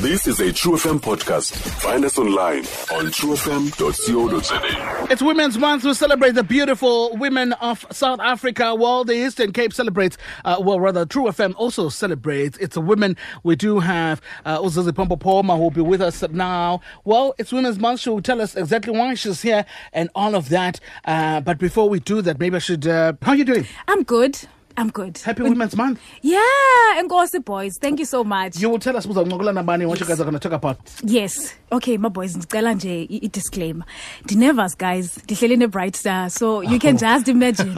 [0.00, 1.52] This is a True FM podcast.
[1.82, 5.12] Find us online on truefm.co.za.
[5.12, 5.84] It's Women's Month.
[5.84, 10.16] We celebrate the beautiful women of South Africa, while the Eastern Cape celebrates,
[10.46, 12.56] uh, well, rather, True FM also celebrates.
[12.56, 13.14] It's a women.
[13.42, 16.80] We do have uh, Uzizi Pompopoma who will be with us now.
[17.04, 18.00] Well, it's Women's Month.
[18.00, 20.80] She will tell us exactly why she's here and all of that.
[21.04, 22.86] Uh, but before we do that, maybe I should.
[22.86, 23.66] Uh, how are you doing?
[23.86, 24.38] I'm good.
[24.80, 25.18] I'm good.
[25.18, 26.00] Happy Women's Month.
[26.22, 27.76] Yeah, Ngozi boys.
[27.78, 28.58] Thank you so much.
[28.58, 30.78] You will tell us uzawuncokola nabani what you guys are going to talk about.
[31.04, 31.54] Yes.
[31.70, 33.84] Okay, my boys, ndicela nje i- i-disclaimer.
[34.24, 35.18] Ndi-nervous, guys.
[35.24, 36.30] Ndihleli ne-bright star.
[36.30, 37.74] So you can just imagine.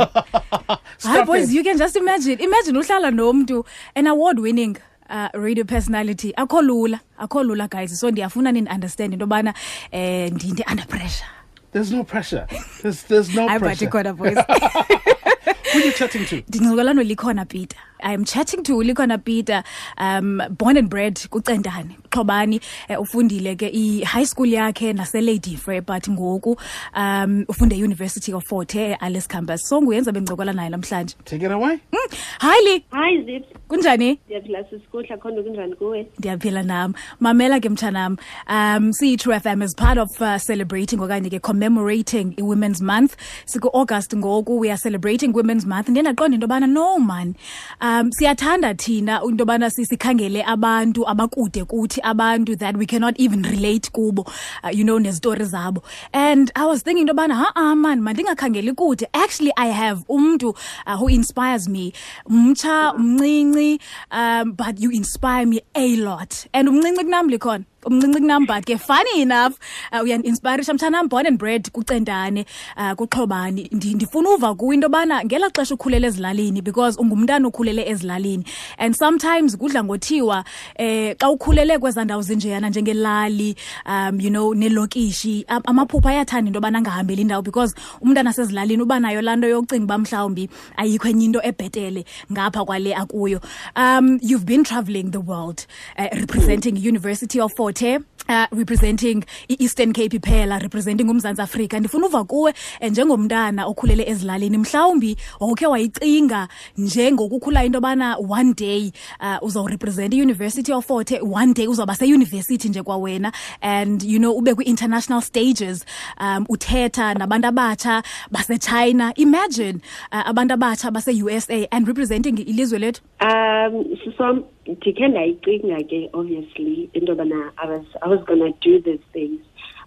[1.02, 2.38] Hi, boys, you can just imagine.
[2.41, 3.65] Imagine uhlala nomntu,
[3.96, 4.77] an award-winning
[5.10, 6.32] uh, radio personality.
[6.38, 7.01] Akho lula.
[7.21, 7.98] Akho lula, guys.
[7.98, 9.55] So ndiyafuna nini-understand into yobana
[9.93, 11.27] eh, ndi ndi-under pressure.
[11.73, 12.46] There's no pressure.
[12.82, 13.87] There's, there's no pressure.
[13.88, 14.37] ikhona, boys.
[15.25, 16.43] Who are you chatting to?
[16.43, 17.79] ndincokola nolikhona peter.
[18.05, 19.63] I'm chatting to ulikhona peter.
[19.97, 26.02] Um born and bred kucendane xhobani uh, ufundile ke i-high school yakhe naselady Frere but
[26.09, 26.57] ngoku
[26.95, 29.63] um ufunde university of fort hare alice campus.
[29.69, 31.15] So nguyenza bendicokola naye namhlanje.
[31.24, 31.80] Take it away.
[31.93, 34.18] mm, hi li Hi Zip, kunjani?
[34.27, 36.07] Ndiyaphila sisikuhla khona kunjani kuwe?
[36.18, 36.95] ndiyaphila nam.
[37.21, 38.16] Mamela ke mtshanam
[38.49, 43.16] um siyi-true fm as part of uh, celebrating okanye ke commemorating i-women's month.
[43.46, 47.35] Siku-august ngoku we are celebrating women's month ndiye ndaqonda into yobana no man.
[47.80, 53.43] Um siyathanda thina into yobana si- sikhangele abantu abakude kuthi abantu that we cannot even
[53.43, 54.23] relate kubo
[54.65, 55.83] uh, you know nezitori zabo.
[56.13, 59.07] And i was thinking into yobana ha-a man mandingakhangeli kude.
[59.15, 60.55] Actually i have umntu
[60.87, 61.93] uh, who inspires me.
[62.29, 66.47] Mtsha mncinci um but you inspire me a lot.
[66.53, 69.55] And umncinci kunam likhona umncinci kunam but ke funny enough
[69.93, 72.47] uh, uyaninspirisha mthanam born and bred kucendane
[72.77, 77.89] uh, kuxhobani Ndi- ndifuna uva kuwe into yobana ngelaa xesha ukhulele ezilalini because ungumntana okhulele
[77.91, 78.44] ezilalini.
[78.78, 80.44] And sometimes kudla ngothiwa
[80.77, 83.56] eh xa ukhulele kwezaa ndawo zinjeyana njengelali
[83.87, 89.00] um you know nelokishi am- amaphupha ayathanda into yobana angahambeli indawo because umntana asezilalini uba
[89.00, 93.41] nayo laa nto yokucinga uba mhlawumbi ayikho enye into ebhetele ngapha kwale akuyo.
[93.77, 95.67] Um you've been traveling the world
[95.99, 101.81] uh, representing university of fort Hare, uh, representing i-eastern cape iphela representing umzantsi afrika.
[101.81, 104.59] Ndifuna uva kuwe eh, njengomntana okhulele ezilalini.
[104.59, 111.53] Mhlawumbi wawukhe wayicinga njengokukhula into yobana one day uh, uzawurepresenta i-university of fort Hare, one
[111.55, 115.84] day uzawuba seyunivesithi nje kwawena and you know ube kwi-international stages
[116.21, 119.12] um uthetha nabantu abatsha basechina.
[119.16, 119.81] Imagine
[120.12, 123.03] uh, abantu abatsha base-usa and representing ilizwe lethu.
[123.22, 129.05] Um, so ndikhe ndayicinga ke obviously into yobana I was, I was gonna do these
[129.12, 129.41] things.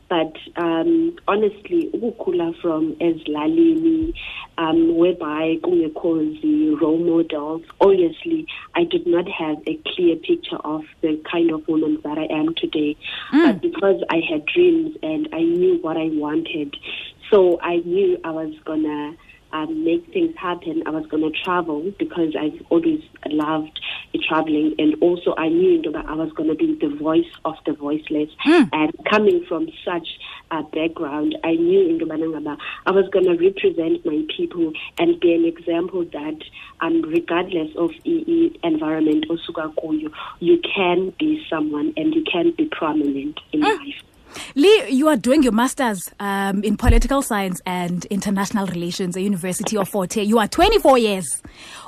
[0.07, 4.13] But um, honestly ukukhula from ezilalini
[4.57, 11.19] um, whereby kungekho zi-role models obviously I did not have a clear picture of the
[11.29, 12.95] kind of woman that I am today.
[13.34, 16.78] But because I had dreams and I knew what I wanted
[17.31, 19.16] so I knew I was gonna
[19.56, 20.84] um, make things happen.
[20.86, 23.80] I was going to travel because I've always loved
[24.28, 27.74] traveling, and also I knew that I was going to be the voice of the
[27.74, 28.30] voiceless.
[28.74, 30.08] And coming from such
[30.52, 31.96] a background, I knew in
[32.86, 36.38] I was going to represent my people and be an example that,
[36.82, 42.66] um, regardless of EE environment or sugakuyo, you can be someone and you can be
[42.66, 44.04] prominent in life.
[44.56, 49.78] Lee, you are doing your master's um, in political science and international relations at University
[49.78, 50.23] of Fort Hare.
[50.23, 51.41] You are 24 years.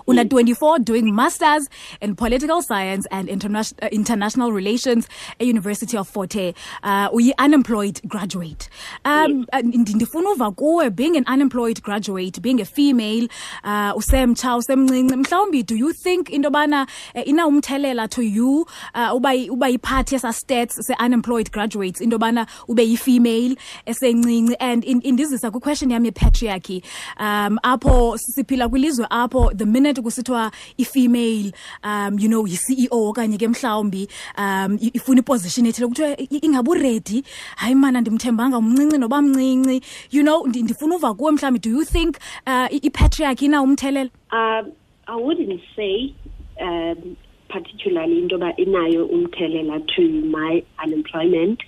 [0.09, 1.68] Una 24 doing masters
[2.01, 5.07] in political science and interna- uh, international relations
[5.40, 6.53] at University of Fort Hare.
[6.84, 8.69] Uh, uyi unemployed graduate.
[9.06, 13.28] Um, ndi- ndifuna uva kuwe being an unemployed graduate, being a female,
[13.63, 15.16] uh, usemtsha, usemncinci.
[15.16, 20.31] Mhlawumbi, do you think into yobana uh, inawumthelela to you uh, uba uba yiphathi yesa
[20.34, 26.81] stats se-unemployed graduates into yobana ube yi-female esencinci and in- indizisa kwi-question yam yepatriarchy
[27.19, 31.52] um apho siphila kwilizwe apho the minute kusithiwa i-female
[31.84, 37.24] um you know yi-ceo okanye ke mhlawumbi um ifuna iposition ethile kuthiwa i- ingaburedi
[37.56, 39.81] hayi mana ndimthembanga umncinci noba mncinci.
[40.12, 42.18] You know ndi- ndifuna uva kuwe mhlawumbi do you think
[42.48, 44.72] uh, ipatriarchy inawumthelela Um,
[45.07, 46.13] I wouldn't say
[46.62, 47.16] um,
[47.48, 51.60] particularly into yoba inayo umthelela to my unemployment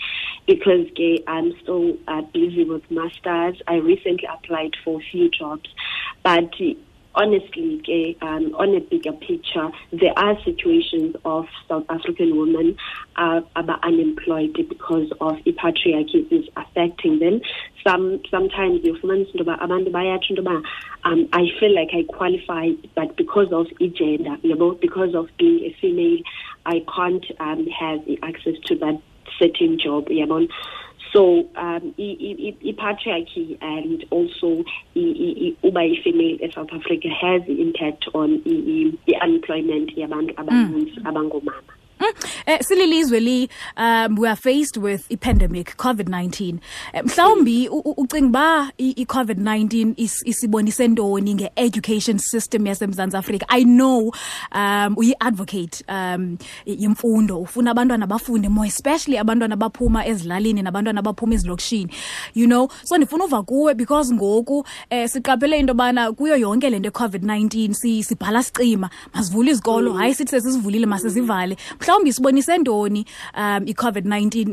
[0.46, 3.56] because ke, I'm still uh, busy with masters.
[3.68, 5.70] I recently applied for few jobs,
[6.22, 6.52] but
[7.20, 12.78] honestly, ke, um, on a bigger picture, there are situations of South African women
[13.18, 17.42] uh, are unemployed because of patriarchy is affecting them.
[17.86, 19.28] Some sometimes you find
[21.04, 25.66] um, I feel like I qualify, but because of gender, you know, because of being
[25.66, 26.20] a female,
[26.66, 29.02] I can't um, have access to that
[29.38, 30.10] certain job.
[30.10, 30.48] You know?
[31.14, 34.64] So um, i-patriarchy and also
[34.94, 41.74] uba female eSouth Africa has the impact on i-unemployment yabantu abaninzi abangomama.
[42.00, 42.30] Mm.
[42.46, 46.58] Eh sililizwe li um we are faced with a pandemic COVID-19
[46.94, 49.94] eh, mhlawumbi ucinga ba i-COVID-19
[50.26, 53.46] isibonise ntoni nge-education system yaseMzantsi Afrika?
[53.50, 54.12] I know
[54.52, 57.42] um uyi-advocate um yemfundo.
[57.42, 61.92] Ufuna abantwana bafunde more especially abantwana baphuma ezilalini nabantwana baphuma ezilokishini
[62.34, 62.70] you know?
[62.84, 67.74] So ndifuna uva kuwe because ngoku um siqaphele into yobana kuyo yonke le nto covid-19
[68.04, 69.94] sibhala sicima masivule izikolo.
[69.94, 71.58] Hayi sithi sesivulile masizivale
[72.14, 73.06] sibonise ntoni
[73.38, 74.46] um i-covid-19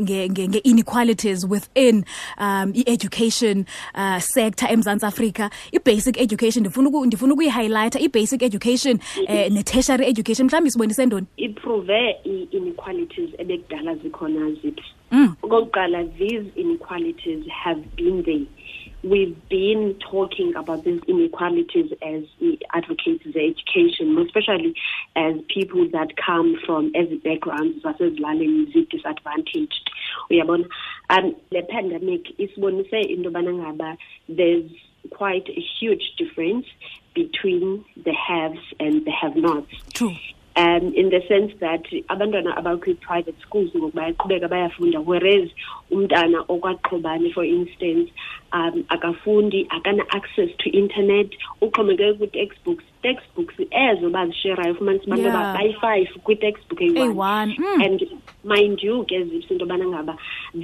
[0.49, 2.05] nge-inequalities within
[2.39, 5.51] um i-education uh, sector emzantsi afrika.
[5.73, 8.01] I-basic education ndifuna ukuyihighlighta.
[8.01, 10.47] I-basic education uh, ne-tertiary education.
[10.47, 11.27] Mhlawumbi sibonise ntoni?
[11.37, 14.83] Iprove i-inequalities ebekudala zikhona ziphi?
[15.13, 15.37] Mm.
[15.43, 18.47] okokuqala these inequalities have been there
[19.07, 22.25] we've been talking about these inequalities as
[22.75, 24.75] advocates of education, especially
[25.15, 29.91] as people that come from every background zasezilalini zi-disadvantaged
[30.29, 30.69] we uyabona?
[31.11, 33.97] Um the pandemic isibonise into yobana ngaba
[34.29, 34.71] there's
[35.11, 36.67] quite a huge difference
[37.15, 39.73] between the haves and the have-nots.
[39.95, 40.17] True.
[40.57, 45.49] Um in the sense that abantwana abakwi-private schools ngoku bayaqhubeka bayafunda whereas
[45.91, 48.11] umntana okwaqhobane for instance
[48.53, 51.29] um akafundi akana-access to internet.
[51.61, 55.55] Uxhomekeke kwi-textbooks textbooks ezo bazisherayo ufumanisa abantu Yeah.
[55.57, 57.81] bayi-five kwi-textbook eyi-one mm.
[57.85, 57.99] and
[58.45, 60.15] mind you ke zips into yobana ngaba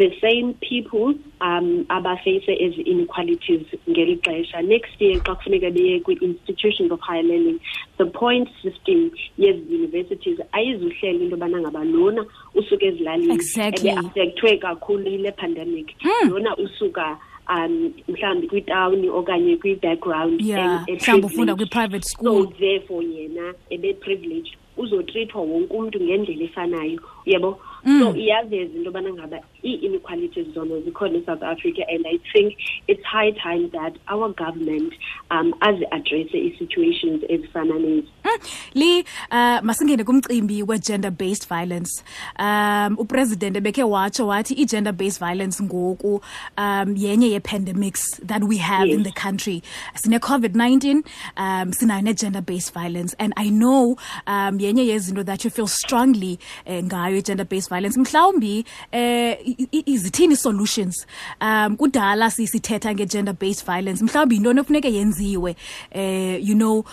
[0.02, 6.90] the same people um abaface ezi inequalities ngeli xesha next year xa kufuneka beye kwi-institutions
[6.92, 7.58] of higher learning
[7.98, 13.90] the point system yezi universities ayizuhlela into yobana ngaba lona usuka ezilalini Exactly.
[13.90, 16.30] ebe-affectwe kakhulu yile pandemic Mm.
[16.30, 17.18] lona usuka
[17.48, 22.44] um mhlawumbi kwitawuni okanye kwi-background yeah mhlawumbi ufunda kwi-private school.
[22.44, 27.00] so therefore yena ebe-privileged uzotrithwa wonke umntu ngendlela efanayo.
[27.26, 28.00] Uyabo Mm.
[28.00, 32.54] so iyaveza into yobana ngaba ii-inequalities zona zikhona esouth africa and i think
[32.86, 34.92] it's high time that our government
[35.30, 38.06] um azi-adresse ii-situations ezifana nezi.
[38.24, 38.30] Mm.
[38.74, 42.04] li uh, masingene kumcimbi we-gender based violence.
[42.38, 46.20] Um upresident ebekhe watsho wathi i-gender based violence ngoku
[46.58, 49.62] um yenye ye-pandemics that we have in the country.
[49.94, 51.02] Sine-covid-19
[51.36, 53.14] um sinayo ne-gender based violence.
[53.18, 53.96] And i know
[54.26, 57.96] um yenye yezinto that you feel strongly eh, ngayo i-gender based violence.
[57.96, 59.36] Mhlawumbi eh
[59.86, 61.06] izithini solutions
[61.40, 64.02] um kudala sithetha nge-gender based violence.
[64.02, 65.56] Mhlawumbi yintoni efuneke yenziwe?
[65.92, 66.84] Eh you know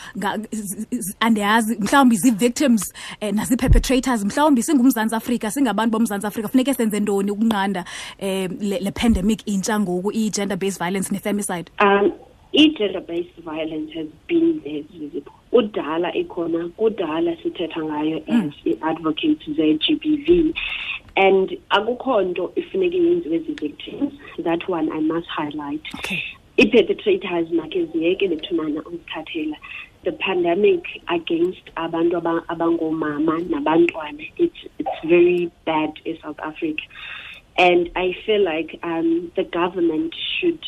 [1.20, 1.76] andiyazi.
[1.80, 4.24] Mhlawumbi zii-victims eh, nazi-perpetrators.
[4.24, 6.48] Mhlawumbi singumzantsi afrika singabantu bomzantsi afrika.
[6.48, 7.86] Funeke senze ntoni ukunqanda
[8.20, 8.92] eh, le, le
[9.46, 11.70] intsha ngoku i-gender based violence ne-femicide?
[11.80, 12.12] Um
[12.54, 14.84] i-gender-based violence has been there.
[15.52, 20.54] Kudala ikhona kudala sithetha ngayo as i-advocates ze-gbv
[21.16, 24.14] and akukho nto ifuneke yenziwe zi-victims
[24.44, 25.82] that one i must highlight.
[25.96, 26.24] Okay.
[26.58, 29.58] I-perpetrators makhe ziyeke bethunana ukuthathela
[30.04, 36.84] the pandemic against abantu aba- abangomama nabantwana it's, it's very bad e-south africa.
[37.58, 40.60] And i feel like um, the government should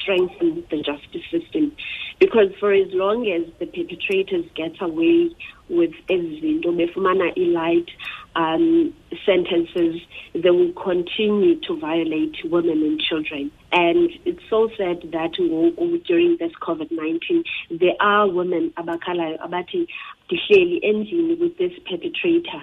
[0.00, 1.72] strengthen the justice system.
[2.18, 5.30] Because for as long as the perpetrators get away
[5.68, 7.88] with izinto befumana light
[8.36, 8.94] um,
[9.26, 10.00] sentences
[10.34, 13.50] they will continue to violate women and children.
[13.72, 15.32] And it's so sad that
[16.06, 19.86] during this covid-19 there are women abakhalayo abathi
[20.28, 22.62] ndihleli endlini with this perpetrator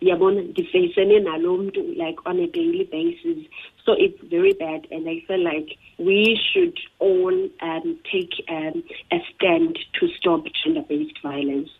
[0.00, 3.38] yabona ndifacene nalo mntu like on a daily basis.
[3.84, 9.18] So it's very bad and i feel like we should all um, take um, a
[9.34, 11.70] stand to stop gender-based violence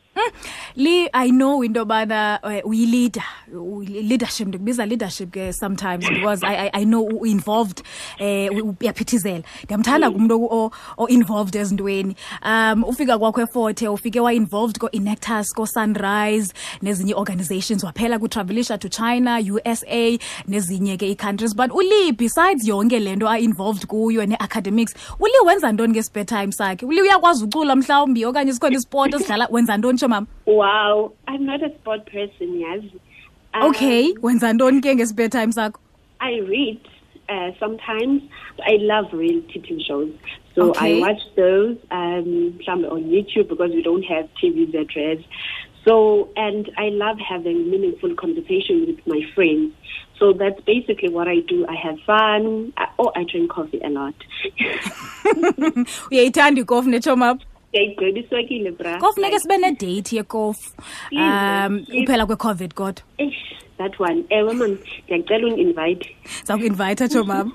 [0.76, 3.22] Li I know into yobana uyileader
[3.54, 7.82] u- leadership ndikubiza leadership ke sometimes because I, I, I know u-involved
[8.18, 12.16] eh u- uyaphithizela ndiyamthanda kumntu o- o-involved ezintweni.
[12.46, 20.18] Um ufika kwakho eforte ufike wa-involved ko-inectus ko-sunrise nezinye organizations waphela kwi-travelisha to china usa
[20.48, 25.92] nezinye ke ii-countries but uli besides yonke le nto a-involved kuyo ne-academics uli wenza ntoni
[25.92, 26.86] ngespare time sakhe?
[26.86, 31.70] Uli uyakwazi ucula mhlawumbi okanye sikhona isport esidlala wenza ntoni mama Wow, I'm not a
[31.80, 32.82] sport person, yes.
[33.54, 35.80] Um, okay wenza ntoni ke ngespare time sakho
[36.20, 36.78] I read
[37.30, 38.22] uh, sometimes.
[38.66, 40.10] I love reality TV shows.
[40.54, 40.98] So Okay.
[40.98, 45.24] I watch those um, some on YouTube because we don't have TVs at.
[45.86, 49.72] So, and I love having meaningful conversation with my friends.
[50.18, 51.64] So that's basically what I do.
[51.66, 52.74] I have fun.
[52.76, 54.14] I, oh, I drink coffee a lot.
[56.10, 57.16] uyayithanda ikofu netsho
[57.72, 60.70] yayigcwelisekile bra kofuneka sibe nedeyithi yekofu
[61.12, 63.02] um uphela kwecovid kodwa
[63.80, 64.24] that one.
[64.30, 64.76] Ewe mam
[65.08, 66.06] ndiyacela ungi-invite.
[66.44, 67.52] zawuku-invayitha tsho mama.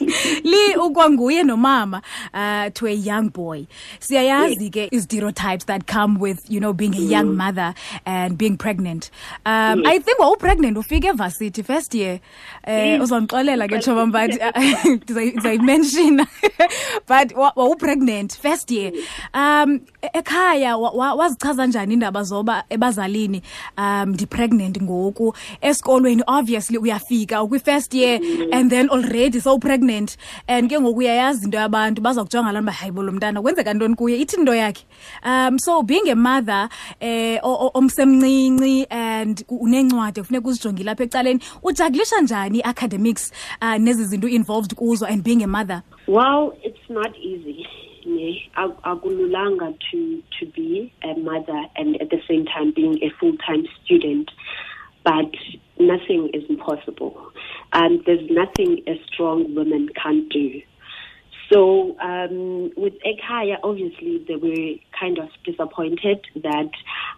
[0.44, 2.02] Li ukwanguye nomama
[2.34, 3.66] uh, to a young boy.
[4.00, 7.74] Siyayazi ke i-stereotypes that come with you know being a young mother
[8.06, 9.10] and being pregnant.
[9.46, 12.20] Um i think wawupregnant ufike evasithi first year.
[12.66, 14.40] Um uzandixolela ke tsho mama but
[15.08, 16.26] ndizayimenshina
[17.06, 18.92] but wa- wawupregnant first year.
[19.34, 23.42] Um e- ekhaya wa- wa- wazichaza njani iindaba zoba ebazalini
[23.78, 25.34] um ndipregnant ngoku
[25.68, 27.42] esikolweni obviously uyafika.
[27.42, 28.20] Ukwi-first year
[28.52, 30.16] and then already so-pregnant
[30.48, 33.74] and ke ngoku uyayazi into yabantu baza kujonga laa nto uba hayibo lo mntana kwenzeka
[33.74, 34.16] ntoni kuye?
[34.20, 34.84] Ithi into yakhe.
[35.24, 36.68] Um so being a mother
[37.42, 43.32] o- o- omsemncinci and unencwadi kufuneka uzijongile apha ecaleni ujagulisha njani i-academics
[43.62, 45.82] uh, nezi zinto involved kuzo and being a mother?
[46.06, 47.66] Well, it's not easy.
[48.56, 53.64] Akululanga to to be a mother and at the same time being a full time
[53.84, 54.30] student,
[55.08, 55.32] but
[55.78, 57.32] nothing is impossible.
[57.72, 60.60] Um, there's nothing a strong woman can't do.
[61.50, 66.70] So um, with Ekaya, obviously they were kind of disappointed that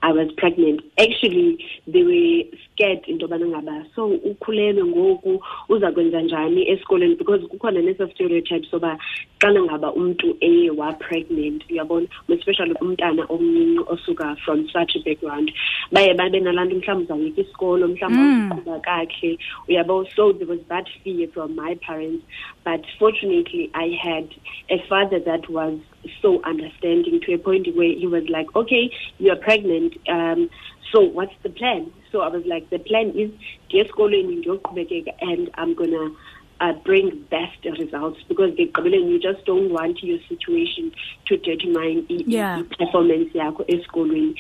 [0.03, 0.81] I was pregnant.
[0.99, 7.47] Actually, they were scared into yobana ngaba so ukhulelwe ngoku uza kwenza njani esikoleni because
[7.47, 8.99] kukhona nesa stereotype soba
[9.39, 12.07] xana ngaba umntu eye wa-pregnant uyabona?
[12.29, 15.53] Especially umntana omncinci osuka from such a background.
[15.93, 18.53] Baye babe nalaa nto mhlawumbi uzawuyeka isikolo mhlawumbi hmm.
[18.53, 20.07] awuzuqhuba kakuhle uyabo?
[20.17, 22.25] So there was that fear from my parents.
[22.65, 24.29] But fortunately i had
[24.69, 25.79] a father that was
[26.23, 30.49] so understanding to a point where he was like okay you are pregnant um
[30.93, 33.31] so what's the plan so i was like the plan is
[33.69, 36.11] ndiye esikolweni ndiyoqhubekeka and i'm gonna
[36.61, 40.93] uh, bring best results because ekugqibeleni you just don't want your situation
[41.25, 42.59] to determine Yeah.
[42.61, 44.35] i-performance yakho esikolweni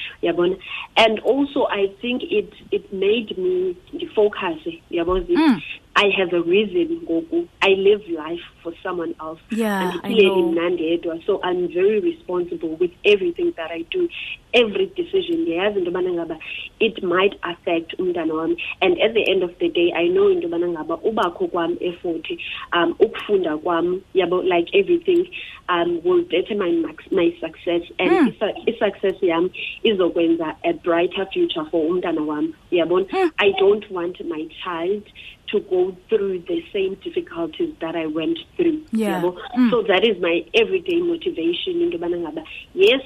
[0.96, 3.74] and also i think it it made me
[4.14, 4.58] focus
[4.90, 5.60] uyabona Mm.
[6.04, 7.46] I have a reason ngoku.
[7.62, 9.40] I live life for someone else.
[9.50, 11.20] Yeah, I andiphileli know.
[11.26, 14.08] so i'm very responsible with everything that i do.
[14.52, 16.36] Every decision ndiyayazi into yobana ngaba
[16.80, 18.56] it might affect umntana wami.
[18.82, 22.38] And at the end of the day i know into yobana ngaba ubakho kwam eforty
[22.72, 25.28] um ukufunda kwam yabo like everything
[25.68, 27.82] um will determine my, my success.
[27.98, 28.52] And Mm.
[28.66, 29.50] i-success yam
[29.84, 33.30] izokwenza a brighter future for umntana wam uyabona Mm.
[33.38, 35.02] i don't want my child
[35.50, 39.20] to go through the same difficulties that i went through Yeah.
[39.22, 39.70] yabo Mm.
[39.70, 42.42] so that is my everyday motivation into yobana ngaba
[42.74, 43.00] yes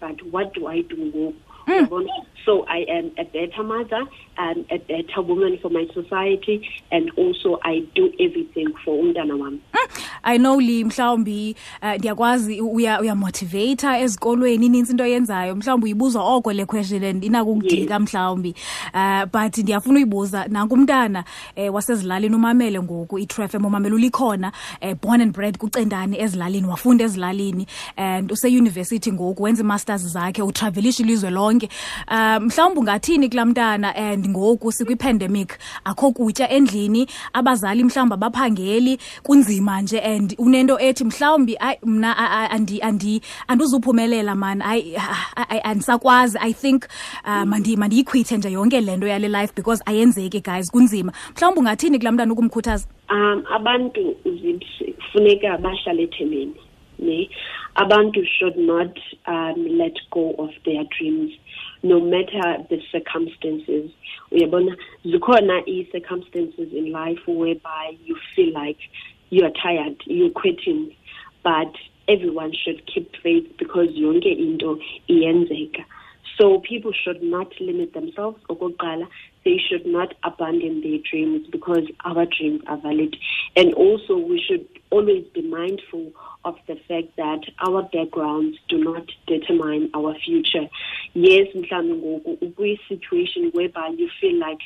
[0.00, 1.32] but what do i do
[1.66, 2.06] Mm.
[2.44, 4.02] So i am a better mother
[4.36, 9.60] and a better woman for my society and also i do everything for umntana wami
[10.22, 15.56] i know li mhlawumbi uh, ndiyakwazi uya uyamotivata ezikolweni inintsi into oyenzayo.
[15.56, 18.54] Mhlawumbi uyibuzwa oko le question and inakukudika mhlawumbi.
[18.94, 21.24] Uh, but ndiyafuna uyibuza nanku umntana
[21.56, 24.52] um wasezilalini umamele ngoku itrefm umamele ulikhona
[24.82, 27.66] um born and bred kucendane ezilalini wafunda ezilalini
[27.96, 34.28] and useyunivesithi ngoku wenza i-masters zakhe utravelisha ilizwe lonke um mhlawumbi ungathini kulaa mntana and
[34.28, 35.58] ngoku sikwi-pandemic?
[35.84, 42.16] Akho kutya endlini abazali mhlawumbi abaphangeli kunzima nje and unento ethi mhlawumbi ayi mna
[43.48, 44.62] andizuphumelela man.
[45.64, 46.38] Andisakwazi.
[46.40, 46.86] I think
[47.26, 50.70] um mandiyikhwithe nje yonke le nto yale life because ayenzeki guys.
[50.70, 51.12] Kunzima.
[51.36, 52.86] Mhlawumbi ungathini kulaa mntana ukumkhuthaza?
[53.10, 54.16] Um abantu
[55.04, 56.54] kufuneka bahlale ethemeni
[56.98, 57.28] ne?
[57.76, 61.32] Abantu should not um, let go of their dreams
[61.84, 63.90] no matter the circumstances
[64.32, 68.80] uyabona zikhona i-circumstances in life whereby you feel like
[69.30, 70.82] you are tired you're quitting
[71.44, 71.72] but
[72.08, 75.84] everyone should keep faith because yonke into iyenzeka
[76.38, 78.40] So people should not limit themselves.
[79.44, 83.16] They should not abandon their dreams because our dreams are valid.
[83.56, 86.12] And also, we should always be mindful
[86.44, 90.68] of the fact that our backgrounds do not determine our future.
[91.14, 94.60] Yes, ngoku ukwi-situation whereby you feel like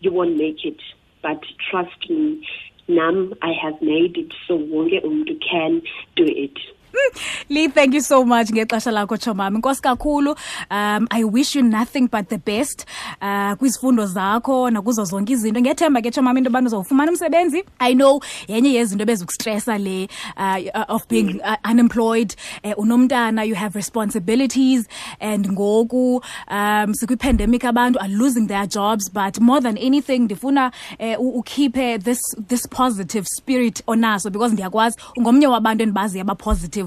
[0.00, 0.80] you won't make it,
[1.22, 2.46] but trust me,
[2.88, 5.82] nam I have made it, so wonke umuntu can
[6.16, 6.58] do it.
[7.48, 9.56] Lee, thank you so much ngexesha lakho tshomam.
[9.56, 10.36] Inkosi kakhulu.
[10.70, 12.84] Um I wish you nothing but the best
[13.22, 15.60] uh kwizifundo zakho nakuzo zonke izinto.
[15.60, 17.64] Ngethemba ke tshomam into abantu uzawufumana umsebenzi.
[17.80, 22.34] I know yenye yezinto bezukustressa le uh, of being uh, unemployed.
[22.64, 24.86] Uh, unomntana you have responsibilities
[25.20, 30.72] and ngoku um sikwi pandemic abantu are losing their jobs but more than anything ndifuna
[30.98, 36.79] uh, ukhiphe this this positive spirit onaso because ndiyakwazi ungomnye wabantu endibazi yaba positive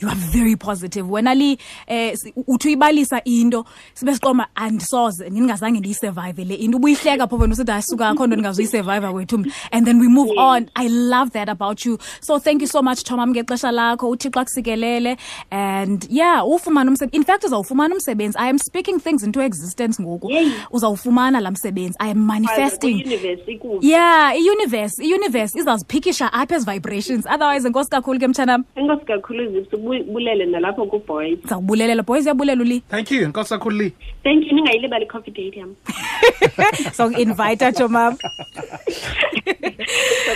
[0.00, 1.06] you are very positive.
[1.06, 6.78] Wena li eh uthi uyibalisa into sibe siqoma andisoze ningazange ndiyisurvive le into.
[6.78, 10.70] Ubuyihleka pho wena usithi asuka akho nto ndingazuyisurvive wethu and then we move on.
[10.74, 11.98] I love that about you.
[12.20, 14.10] So thank you so much thomam ngexesha lakho.
[14.10, 15.16] Uthixo akusikelele
[15.50, 18.36] and yeah ufumana umsebenzi in fact uzawufumana umsebenzi.
[18.38, 20.30] I am speaking things into existence ngoku.
[20.70, 21.96] Uzawufumana laa msebenzi.
[22.00, 23.04] I am manifesting.
[23.80, 27.26] yeah iuniverse iuniverse izaziphikisha apha ezi vibrations.
[27.26, 28.64] Otherwise enkosi kakhulu ke mtshanam.
[28.74, 29.76] Enkosi kakhulu zipho
[30.12, 33.28] bulele nalapho kuboys ndizawubulelela boys uyabulela uli Thank you.
[33.28, 33.92] Nkosi kakhulu Lee.
[34.24, 35.74] thank you ningayilibali i-coffee date yam
[36.96, 38.16] so invite chomam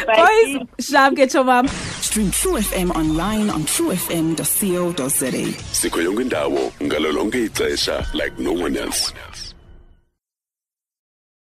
[0.07, 0.16] Bye.
[0.16, 0.50] boys
[0.90, 1.69] sharp ke chomam
[2.00, 5.30] Stream True FM online on truefm.co.za.
[5.73, 9.14] sikho yonke indawo ngalo lonke ixesha like no one else